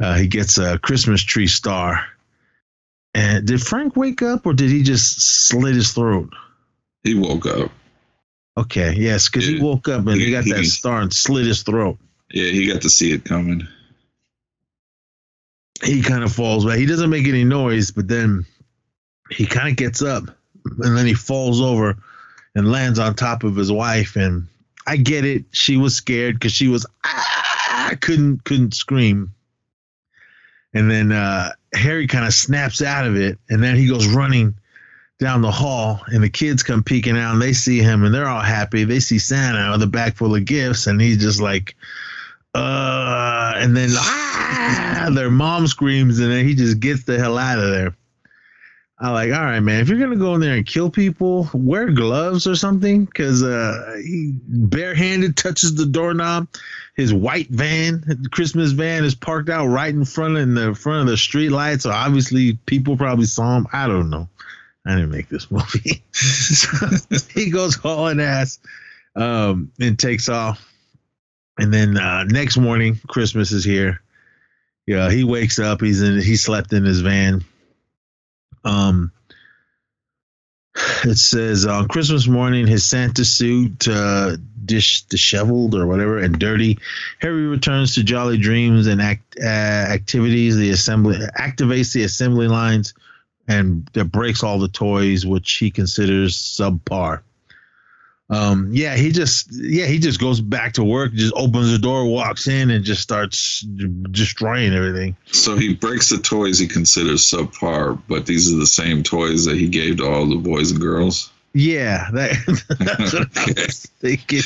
[0.00, 2.04] uh, he gets a Christmas tree star.
[3.14, 6.30] And did Frank wake up, or did he just slit his throat?
[7.04, 7.70] He woke up.
[8.56, 11.96] Okay, yes, because he woke up and he got that star and slit his throat.
[12.30, 13.66] Yeah, he got to see it coming.
[15.82, 16.78] He kind of falls back.
[16.78, 18.46] He doesn't make any noise, but then
[19.30, 20.24] he kind of gets up
[20.64, 21.96] and then he falls over
[22.54, 24.16] and lands on top of his wife.
[24.16, 24.46] And
[24.86, 25.44] I get it.
[25.52, 29.34] She was scared because she was ah, couldn't couldn't scream.
[30.74, 34.54] And then uh, Harry kind of snaps out of it, and then he goes running
[35.18, 38.26] down the hall, and the kids come peeking out, and they see him, and they're
[38.26, 38.84] all happy.
[38.84, 41.76] They see Santa with a bag full of gifts, and he's just like,
[42.54, 47.58] uh, and then ah, their mom screams, and then he just gets the hell out
[47.58, 47.96] of there.
[49.02, 49.80] I'm like, all right, man.
[49.80, 53.96] If you're gonna go in there and kill people, wear gloves or something, because uh,
[53.96, 56.46] he barehanded touches the doorknob.
[56.94, 61.00] His white van, Christmas van, is parked out right in front of in the front
[61.00, 61.80] of the street light.
[61.80, 63.66] So obviously, people probably saw him.
[63.72, 64.28] I don't know.
[64.86, 66.02] I didn't make this movie.
[66.12, 66.76] so
[67.34, 68.60] he goes hauling ass
[69.16, 70.71] um, and takes off.
[71.62, 74.02] And then uh, next morning, Christmas is here.
[74.84, 75.80] Yeah, he wakes up.
[75.80, 76.20] He's in.
[76.20, 77.44] He slept in his van.
[78.64, 79.12] Um,
[81.04, 86.80] it says on Christmas morning, his Santa suit, uh, dish disheveled or whatever, and dirty.
[87.20, 90.56] Harry returns to Jolly Dreams and act uh, activities.
[90.56, 92.92] The assembly activates the assembly lines
[93.46, 97.20] and that breaks all the toys, which he considers subpar.
[98.32, 102.06] Um, yeah, he just yeah he just goes back to work, just opens the door,
[102.06, 105.16] walks in, and just starts destroying everything.
[105.26, 109.56] So he breaks the toys he considers subpar, but these are the same toys that
[109.56, 111.30] he gave to all the boys and girls.
[111.52, 114.40] Yeah, that, that's what I was thinking.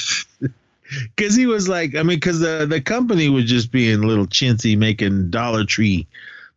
[1.14, 4.76] because he was like, I mean, because the the company was just being little chintzy,
[4.76, 6.08] making Dollar Tree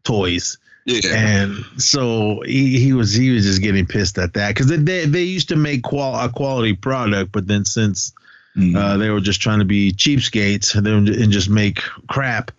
[0.04, 0.58] toys,
[0.90, 1.14] Yeah.
[1.16, 5.24] and so he, he was he was just getting pissed at that because they, they
[5.24, 8.12] used to make qual a quality product, but then since
[8.58, 8.76] Mhm.
[8.76, 12.50] uh, they were just trying to be cheapskates and, then- and just make crap.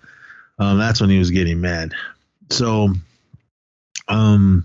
[0.60, 1.92] Um, that's when he was getting mad.
[2.50, 2.94] So,
[4.08, 4.64] um,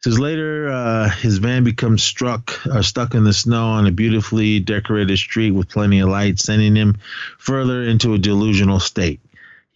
[0.00, 4.60] says later, uh, his van becomes struck uh, stuck in the snow on a beautifully
[4.60, 6.98] decorated street with plenty of light, sending him
[7.38, 9.20] further into a delusional state.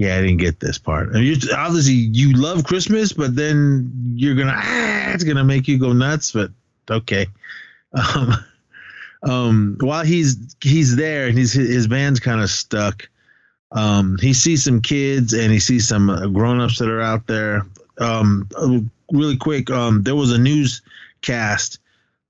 [0.02, 1.10] Yeah, I didn't get this part.
[1.14, 5.78] I mean, obviously, you love Christmas, but then you're gonna ah, it's gonna make you
[5.78, 6.32] go nuts.
[6.32, 6.50] But
[6.90, 7.26] okay.
[7.94, 8.32] Um,
[9.24, 13.08] um, while he's he's there and he's his band's kind of stuck,
[13.70, 17.66] um, he sees some kids and he sees some uh, grown-ups that are out there.
[17.98, 18.48] Um,
[19.12, 21.78] really quick, um, there was a newscast,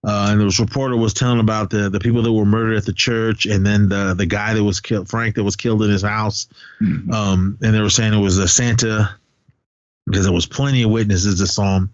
[0.04, 2.92] uh, and the reporter was telling about the the people that were murdered at the
[2.92, 6.02] church, and then the the guy that was killed, Frank, that was killed in his
[6.02, 6.48] house.
[6.80, 7.12] Mhm.
[7.12, 9.14] Um, and they were saying it was a Santa
[10.06, 11.90] because there was plenty of witnesses that saw him.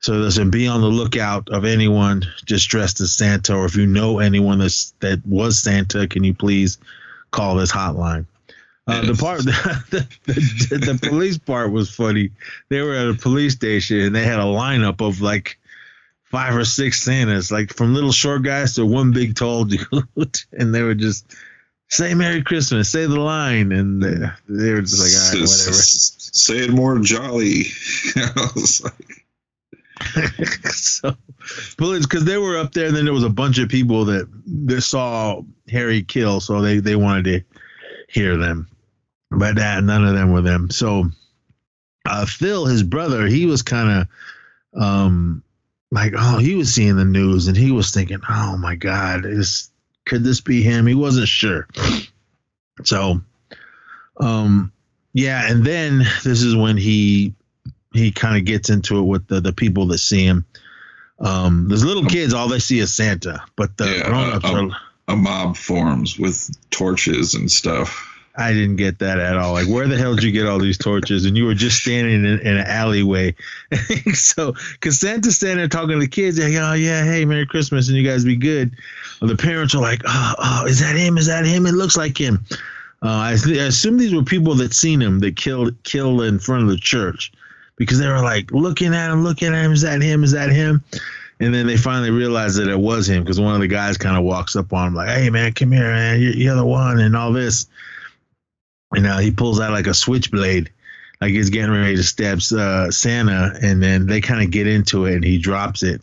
[0.00, 3.86] So listen, be on the lookout of anyone just dressed as Santa, or if you
[3.86, 6.78] know anyone that's that was Santa, can you please
[7.30, 8.26] call this hotline?
[8.86, 12.30] Uh, the part, the, the, the police part was funny.
[12.70, 15.59] They were at a police station and they had a lineup of like
[16.30, 20.74] five or six Santas, like from little short guys to one big tall dude, and
[20.74, 21.34] they would just
[21.88, 24.14] say Merry Christmas, say the line, and they,
[24.48, 25.72] they were just like, all right, whatever.
[25.72, 27.64] Say it more jolly.
[28.16, 29.26] I was like,
[30.72, 31.14] so
[31.76, 34.80] because they were up there and then there was a bunch of people that that
[34.80, 37.42] saw harry kill so they they wanted to
[38.08, 38.66] hear them
[39.30, 41.04] but that none of them were them so
[42.08, 44.08] uh phil his brother he was kind
[44.74, 45.42] of um
[45.90, 49.70] like oh he was seeing the news and he was thinking oh my god is
[50.06, 51.66] could this be him he wasn't sure
[52.84, 53.20] so
[54.18, 54.72] um
[55.12, 57.34] yeah and then this is when he
[57.92, 60.44] he kind of gets into it with the, the people that see him.
[61.18, 64.70] Um, there's little kids, all they see is Santa, but the Yeah, grown-ups uh, are.
[65.08, 68.09] a mob forms with torches and stuff.
[68.40, 69.52] I didn't get that at all.
[69.52, 71.26] Like, where the hell did you get all these torches?
[71.26, 73.34] And you were just standing in, in an alleyway.
[74.14, 77.88] so, because Santa's standing there talking to the kids, like, oh, yeah, hey, Merry Christmas,
[77.88, 78.72] and you guys be good.
[79.20, 81.18] Well, the parents are like, oh, oh, is that him?
[81.18, 81.66] Is that him?
[81.66, 82.44] It looks like him.
[83.02, 86.64] Uh, I, I assume these were people that seen him that killed killed in front
[86.64, 87.32] of the church
[87.76, 89.72] because they were like looking at him, looking at him.
[89.72, 90.22] Is that him?
[90.22, 90.84] Is that him?
[91.40, 94.18] And then they finally realized that it was him because one of the guys kind
[94.18, 96.20] of walks up on him like, "Hey man, come here, man.
[96.20, 97.66] You're, you're the one," and all this.
[98.92, 100.70] And uh, he pulls out like a switchblade,
[101.20, 105.06] like he's getting ready to stab uh, Santa, and then they kind of get into
[105.06, 106.02] it, and he drops it.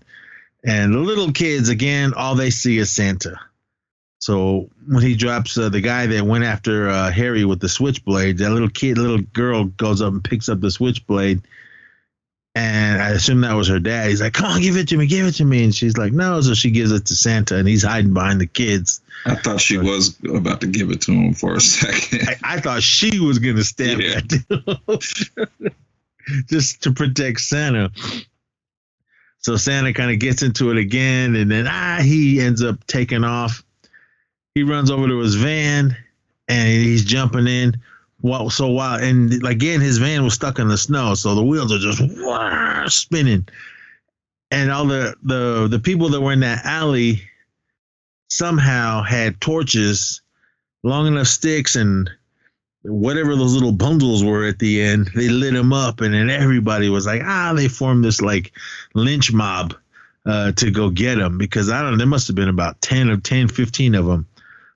[0.64, 3.40] And the little kids, again, all they see is Santa.
[4.20, 8.40] So when he drops uh, the guy that went after uh, Harry with the switchblade,
[8.40, 11.42] that little kid, little girl goes up and picks up the switchblade.
[12.58, 14.10] And I assume that was her dad.
[14.10, 16.12] He's like, "Come on, give it to me, give it to me." And she's like,
[16.12, 19.00] "No." So she gives it to Santa, and he's hiding behind the kids.
[19.28, 22.28] I thought she was about to give it to him for a second.
[22.44, 24.22] I, I thought she was gonna stab Yeah.
[24.22, 25.74] that dude,
[26.50, 27.92] just to protect Santa.
[29.40, 33.24] So Santa kind of gets into it again, and then ah, he ends up taking
[33.24, 33.64] off.
[34.56, 35.96] He runs over to his van,
[36.48, 37.76] and he's jumping in.
[38.22, 41.72] Well, so while and again, his van was stuck in the snow, so the wheels
[41.72, 43.48] are just spinning,
[44.50, 47.22] and all the the the people that were in that alley
[48.30, 50.22] somehow had torches
[50.84, 52.10] long enough sticks and
[52.84, 56.90] whatever those little bundles were at the end, they lit them up, and then everybody
[56.90, 58.54] was like, ah, they formed this like
[58.94, 59.76] lynch mob
[60.26, 63.10] uh, to go get them because I don't know, there must have been about 10
[63.10, 64.28] or 10, 15 of them.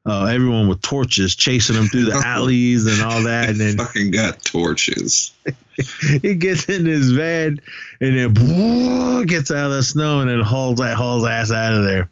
[0.04, 3.50] Uh, everyone with torches chasing them through the alleys and all that.
[3.50, 5.32] And then fucking got torches.
[6.22, 7.62] he gets in his van
[8.00, 11.74] and then whoa, gets out of the snow and then hauls, that hauls ass out
[11.74, 12.10] of there.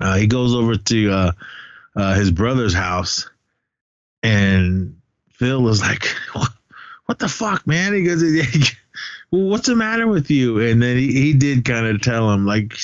[0.00, 1.32] Uh, he goes over to uh,
[1.96, 3.28] uh, his brother's house
[4.22, 4.96] and
[5.32, 6.04] Phil was like,
[7.06, 8.22] "What the fuck, man?" He goes,
[9.30, 12.46] well, "What's the matter with you?" And then he, he did kind of tell him,
[12.46, 12.74] like,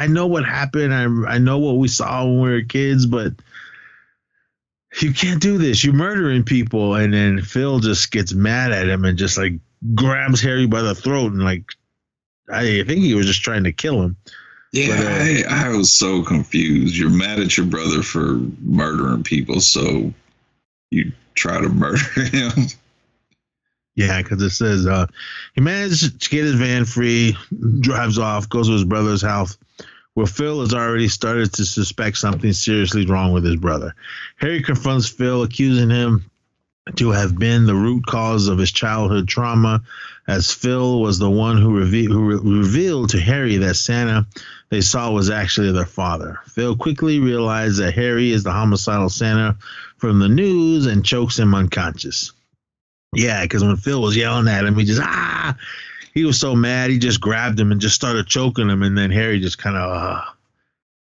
[0.00, 0.94] "I know what happened.
[0.94, 3.32] I I know what we saw when we were kids, but
[5.00, 5.84] you can't do this.
[5.84, 9.54] You're murdering people." And then Phil just gets mad at him and just like
[9.94, 11.64] grabs Harry by the throat and like,
[12.52, 14.16] I think he was just trying to kill him.
[14.72, 16.96] Yeah, But, uh, I, I was so confused.
[16.96, 20.12] You're mad at your brother for murdering people, so
[20.90, 22.66] you try to murder him.
[23.96, 25.06] Yeah, because it says uh,
[25.54, 27.36] he managed to get his van free,
[27.80, 29.58] drives off, goes to his brother's house,
[30.14, 33.94] where Phil has already started to suspect something seriously wrong with his brother.
[34.36, 36.30] Harry confronts Phil, accusing him
[36.96, 39.82] to have been the root cause of his childhood trauma,
[40.26, 44.26] as Phil was the one who, reve- who re- revealed to Harry that Santa
[44.70, 46.38] they saw was actually their father.
[46.46, 49.56] Phil quickly realized that Harry is the homicidal Santa
[49.98, 52.32] from the news and chokes him unconscious.
[53.12, 55.56] Yeah, because when Phil was yelling at him, he just ah,
[56.12, 59.10] he was so mad, he just grabbed him and just started choking him, and then
[59.10, 60.24] Harry just kind of uh,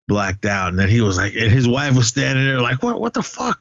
[0.08, 3.00] blacked out, and then he was like, and his wife was standing there like, what,
[3.00, 3.60] what the fuck?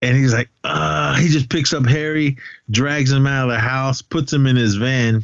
[0.00, 2.36] And he's like, uh, he just picks up Harry,
[2.70, 5.22] drags him out of the house, puts him in his van.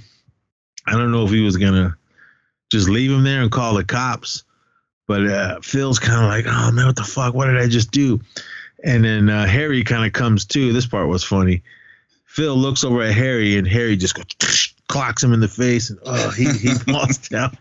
[0.86, 1.96] I don't know if he was gonna
[2.70, 4.44] just leave him there and call the cops,
[5.06, 7.34] but uh, Phil's kind of like, oh man, what the fuck?
[7.34, 8.20] What did I just do?
[8.84, 10.72] And then uh, Harry kind of comes to.
[10.72, 11.62] This part was funny.
[12.26, 15.98] Phil looks over at Harry, and Harry just goes, clocks him in the face, and
[16.04, 17.56] oh, he he falls down.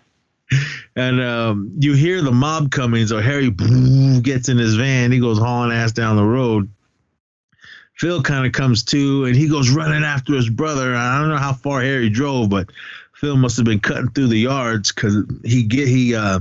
[0.96, 3.50] And um, you hear the mob coming, so Harry
[4.22, 5.12] gets in his van.
[5.12, 6.70] He goes hauling ass down the road.
[7.96, 10.96] Phil kind of comes to, and he goes running after his brother.
[10.96, 12.70] I don't know how far Harry drove, but
[13.14, 16.40] Phil must have been cutting through the yards because he get he uh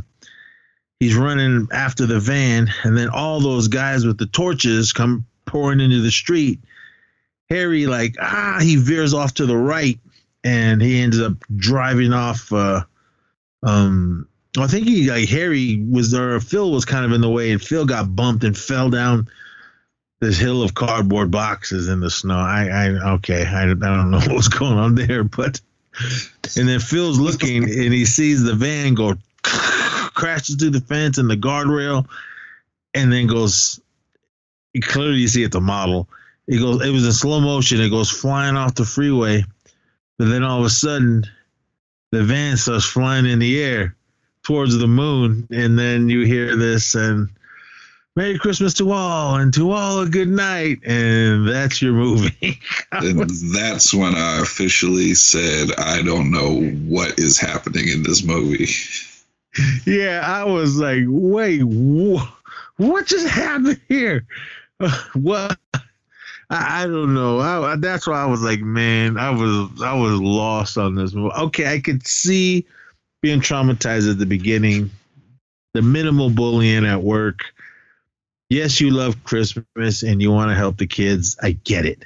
[1.00, 5.80] he's running after the van, and then all those guys with the torches come pouring
[5.80, 6.60] into the street.
[7.48, 9.98] Harry like ah he veers off to the right
[10.44, 12.82] and he ends up driving off uh
[13.62, 14.28] um
[14.58, 17.62] I think he like Harry was there Phil was kind of in the way and
[17.62, 19.28] Phil got bumped and fell down
[20.20, 22.38] this hill of cardboard boxes in the snow.
[22.38, 25.60] I I okay, I, I don't know what's going on there, but
[26.56, 31.30] and then Phil's looking and he sees the van go crashes through the fence and
[31.30, 32.06] the guardrail
[32.94, 33.80] and then goes
[34.82, 36.08] clearly you see it's a model
[36.46, 39.44] it goes it was in slow motion it goes flying off the freeway
[40.18, 41.24] but then all of a sudden
[42.12, 43.94] the van starts flying in the air
[44.42, 47.28] towards the moon and then you hear this and
[48.14, 52.58] merry christmas to all and to all a good night and that's your movie
[52.92, 58.68] and that's when I officially said, I don't know what is happening in this movie.
[59.86, 62.22] yeah i was like wait wh-
[62.76, 64.26] what just happened here
[65.14, 65.58] what
[66.50, 67.38] I, I don't know.
[67.40, 71.14] I, I- that's why I was like, man, I was I was lost on this
[71.14, 71.34] movie.
[71.36, 72.66] Okay, I could see
[73.22, 74.90] being traumatized at the beginning,
[75.74, 77.40] the minimal bullying at work.
[78.50, 81.36] Yes, you love Christmas and you want to help the kids.
[81.42, 82.04] I get it,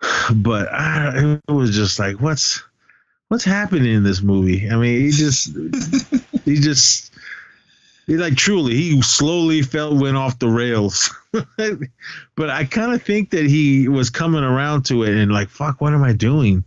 [0.34, 2.62] but I, it was just like, what's
[3.28, 4.70] what's happening in this movie?
[4.70, 5.50] I mean, he just
[6.44, 7.12] he just
[8.16, 11.14] like truly he slowly felt went off the rails.
[12.36, 15.80] But i kind of think that he was coming around to it and like fuck
[15.80, 16.64] what am i doing?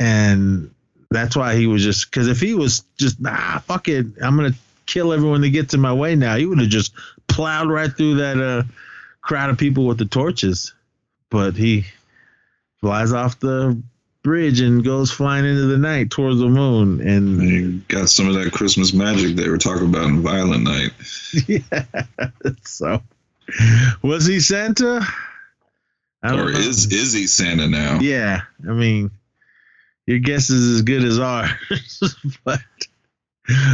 [0.00, 0.72] And
[1.10, 4.54] that's why he was just because if he was just nah fuck it i'm gonna
[4.86, 6.92] kill everyone that gets in my way now he would have just
[7.28, 8.62] plowed right through that uh
[9.24, 10.72] crowd of people with the torches.
[11.30, 11.86] But he
[12.80, 13.82] flies off the
[14.24, 18.34] bridge and goes flying into the night towards the moon and You got some of
[18.34, 20.90] that Christmas magic they were talking about in Violent Night.
[21.46, 21.84] yeah.
[22.64, 23.00] So,
[24.02, 25.06] was he Santa?
[26.22, 26.58] I Or know.
[26.58, 28.00] is is he Santa now?
[28.00, 29.10] Yeah, I mean,
[30.06, 31.52] your guess is as good as ours.
[32.44, 32.60] but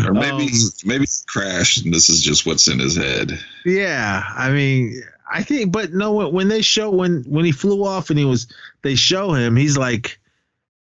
[0.07, 0.49] Or maybe um,
[0.85, 3.33] maybe he crashed and this is just what's in his head.
[3.65, 5.01] yeah, I mean,
[5.33, 8.25] I think, but no, when- when they show when when he flew off and he
[8.25, 8.49] was,
[8.83, 9.55] they show him.
[9.57, 10.19] He's like,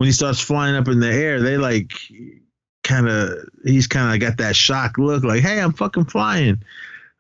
[0.01, 1.93] when he starts flying up in the air, they like
[2.83, 6.63] kind of he's kind of got that shock look, like, hey, I'm fucking flying.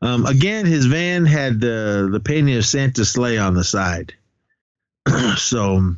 [0.01, 4.15] Um, again, his van had the the painting of Santa sleigh on the side,
[5.37, 5.93] so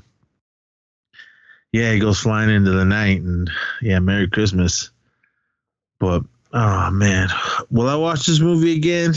[1.71, 3.49] yeah, he goes flying into the night, and
[3.81, 4.91] yeah, Merry Christmas.
[6.01, 7.29] But oh man,
[7.71, 9.13] will I watch this movie again?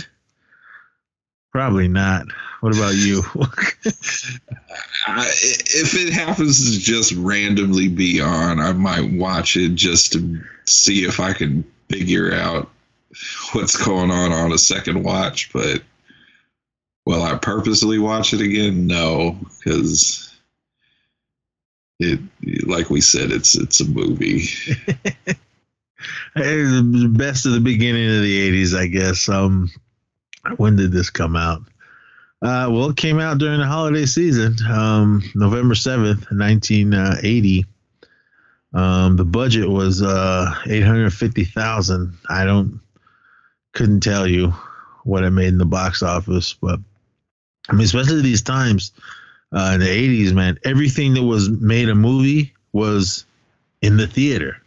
[1.51, 2.29] Probably not.
[2.61, 3.23] What about you?
[5.07, 10.43] I, if it happens to just randomly be on, I might watch it just to
[10.65, 12.69] see if I can figure out
[13.53, 15.53] what's going on on a second watch.
[15.53, 15.83] But
[17.05, 18.87] will I purposely watch it again?
[18.87, 20.35] No, because
[21.99, 22.21] it,
[22.67, 24.49] like we said, it's it's a movie.
[26.35, 29.29] The best of the beginning of the 80s, I guess.
[29.31, 29.71] Um,
[30.59, 31.63] when did this come out?
[32.43, 37.67] Uh, well, it came out during the holiday season, um, November 7th, 1980.
[38.75, 42.15] Um, the budget was uh, 850,000.
[42.29, 42.81] I don't,
[43.75, 44.55] couldn't tell you
[45.05, 46.81] what it made in the box office, but
[47.69, 48.93] I mean, especially these times
[49.53, 53.25] uh, in the 80s, man, everything that was made a movie was
[53.83, 54.59] in the theater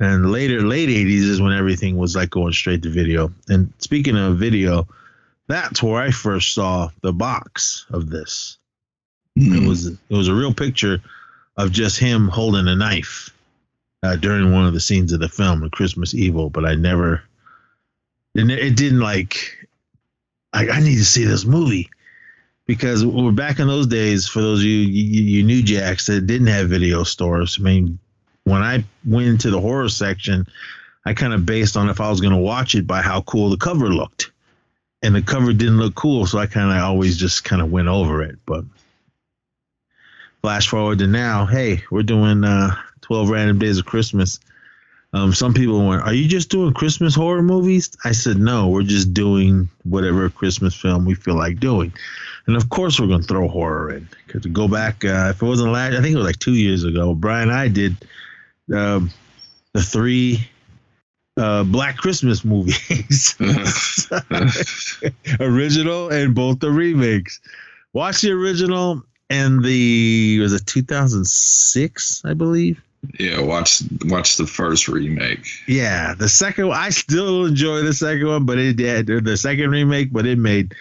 [0.00, 3.32] And later, late 80s is when everything was like going straight to video.
[3.48, 4.88] And speaking of video,
[5.50, 8.58] that's where I first saw the box of this.
[9.36, 11.00] It was it was a real picture
[11.56, 13.30] of just him holding a knife
[14.02, 16.50] uh, during one of the scenes of the film, The Christmas Evil.
[16.50, 17.22] But I never,
[18.34, 19.56] and it didn't like.
[20.52, 21.90] I, I need to see this movie
[22.66, 24.26] because we're back in those days.
[24.26, 27.98] For those of you you, you New Jacks that didn't have video stores, I mean,
[28.44, 30.46] when I went into the horror section,
[31.04, 33.50] I kind of based on if I was going to watch it by how cool
[33.50, 34.32] the cover looked,
[35.02, 37.88] and the cover didn't look cool, so I kind of always just kind of went
[37.88, 38.38] over it.
[38.44, 38.64] But
[40.42, 44.40] flash forward to now, hey, we're doing uh, 12 random days of Christmas.
[45.12, 47.96] Um, some people went, Are you just doing Christmas horror movies?
[48.04, 51.92] I said, No, we're just doing whatever Christmas film we feel like doing.
[52.46, 54.08] And of course, we're going to throw horror in.
[54.26, 56.54] Because to go back, uh, if it wasn't last, I think it was like two
[56.54, 57.96] years ago, Brian and I did
[58.72, 59.10] um,
[59.72, 60.48] the three
[61.36, 63.34] uh, Black Christmas movies
[65.40, 67.40] original and both the remakes.
[67.92, 72.82] Watch the original and the was it 2006, I believe.
[73.18, 75.46] Yeah, watch watch the first remake.
[75.66, 79.70] Yeah, the second one, I still enjoy the second one, but it did the second
[79.70, 80.74] remake, but it made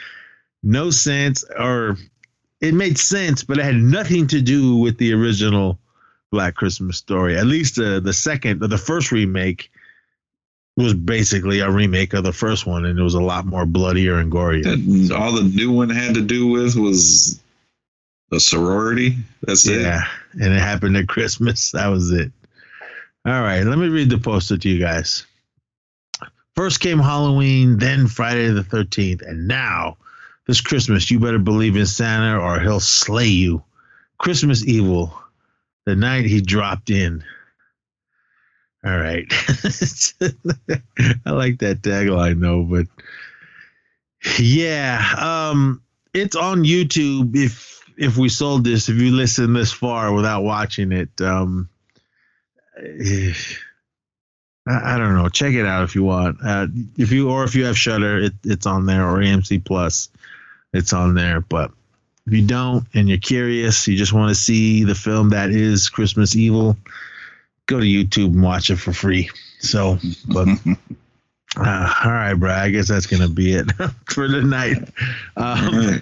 [0.62, 1.98] no sense or
[2.60, 5.80] it made sense, but it had nothing to do with the original
[6.32, 7.38] Black Christmas story.
[7.38, 9.72] At least the the second, the first remake
[10.84, 14.18] was basically a remake of the first one, and it was a lot more bloodier
[14.18, 14.64] and gorier.
[14.64, 17.42] That, all the new one had to do with was
[18.32, 19.18] a sorority.
[19.44, 19.82] That's it.
[19.82, 21.72] Yeah, and it happened at Christmas.
[21.74, 22.32] That was it.
[23.26, 25.26] All right, let me read the poster to you guys.
[26.56, 29.98] First came Halloween, then Friday the 13th, and now
[30.48, 33.64] this Christmas, you better believe in Santa or he'll slay you.
[34.18, 35.14] Christmas Evil,
[35.86, 37.24] the night he dropped in.
[38.84, 39.26] All right.
[41.26, 42.88] I like that tagline though, but
[44.38, 45.82] yeah, um
[46.14, 50.92] it's on YouTube if if we sold this, if you listen this far without watching
[50.92, 51.10] it.
[51.22, 51.70] Um
[54.70, 55.30] I, I don't know.
[55.30, 56.38] Check it out if you want.
[56.44, 56.68] Uh,
[56.98, 60.10] if you or if you have Shudder, it, it's on there or AMC Plus,
[60.74, 61.42] it's on there.
[61.42, 61.72] But
[62.28, 65.90] if you don't and you're curious, you just want to see the film that is
[65.90, 66.78] Christmas Evil,
[67.70, 69.30] go to YouTube and watch it for free.
[69.60, 70.48] So, but
[71.58, 72.52] uh, all right, bro.
[72.52, 73.72] I guess that's gonna be it
[74.06, 74.90] for the night.
[75.38, 76.02] Um,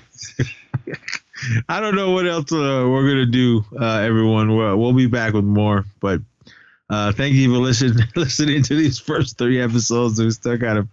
[1.69, 4.55] I don't know what else uh, we're gonna do, uh, everyone.
[4.55, 6.21] We'll, we'll be back with more, but
[6.89, 10.19] uh, thank you for listening listening to these first three episodes.
[10.19, 10.87] We still got a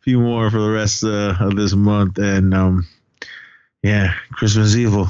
[0.00, 2.86] few more for the rest uh, of this month, and um,
[3.82, 5.08] yeah, Christmas Evil.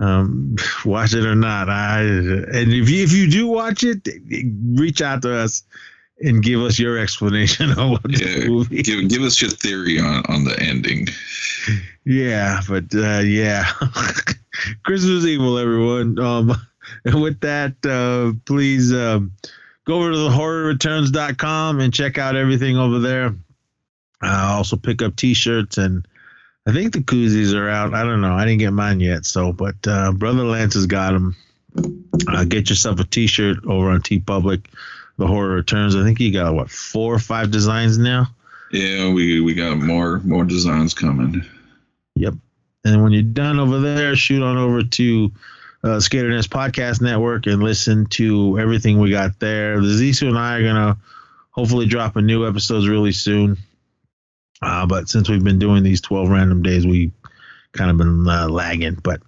[0.00, 4.06] Um, watch it or not, I and if you if you do watch it,
[4.74, 5.62] reach out to us
[6.20, 8.82] and give us your explanation on what Yeah, the movie.
[8.82, 11.08] give give us your theory on on the ending.
[12.04, 13.64] Yeah, but uh, yeah,
[14.84, 16.18] Christmas Evil, everyone.
[16.18, 16.54] Um,
[17.04, 19.32] and with that, uh, please um,
[19.84, 23.34] go over to the horrorreturns.com and check out everything over there.
[24.22, 26.07] Uh, also pick up T-shirts and
[26.68, 27.94] I think the koozies are out.
[27.94, 28.34] I don't know.
[28.34, 29.24] I didn't get mine yet.
[29.24, 31.34] So, but uh, Brother Lance has got them.
[32.28, 34.66] Uh, get yourself a T-shirt over on TeePublic.
[35.16, 35.96] The Horror Returns.
[35.96, 38.26] I think he got what four or five designs now.
[38.70, 41.44] Yeah, we we got more more designs coming.
[42.14, 42.34] Yep.
[42.84, 45.32] And when you're done over there, shoot on over to
[45.82, 49.80] uh, Skater Nest Podcast Network and listen to everything we got there.
[49.80, 50.98] The Zisu and I are gonna
[51.50, 53.56] hopefully drop a new episodes really soon.
[54.60, 57.12] Uh, but since we've been doing these 12 random days, we
[57.72, 58.94] kind of been uh, lagging.
[58.94, 59.20] But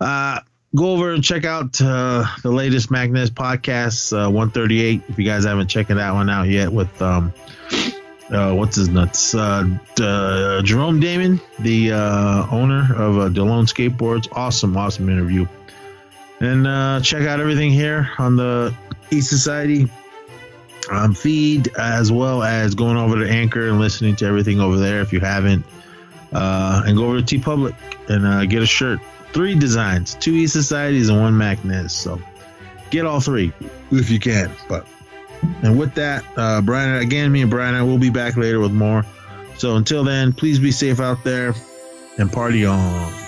[0.00, 0.40] uh,
[0.74, 5.02] go over and check out uh, the latest Magnus podcast, uh, 138.
[5.08, 7.32] If you guys haven't checked that one out yet, with um,
[8.30, 14.28] uh, what's his nuts, Jerome Damon, the owner of uh, Delone Skateboards.
[14.32, 15.46] Awesome, awesome interview.
[16.40, 18.74] And check out everything here on the
[19.10, 19.88] East Society
[20.90, 25.00] um, feed, as well as going over to Anchor and listening to everything over there
[25.00, 25.64] if you haven't.
[26.32, 27.74] Uh, and go over to TeePublic
[28.08, 29.00] and uh, get a shirt.
[29.32, 31.94] Three designs, two E Societies and one Magnus.
[31.94, 32.20] So
[32.90, 33.52] get all three
[33.90, 34.50] if you can.
[34.68, 34.86] But
[35.62, 38.72] and with that, uh, Brian, again, me and Brian, I will be back later with
[38.72, 39.04] more.
[39.56, 41.54] So until then, please be safe out there
[42.18, 43.21] and party on.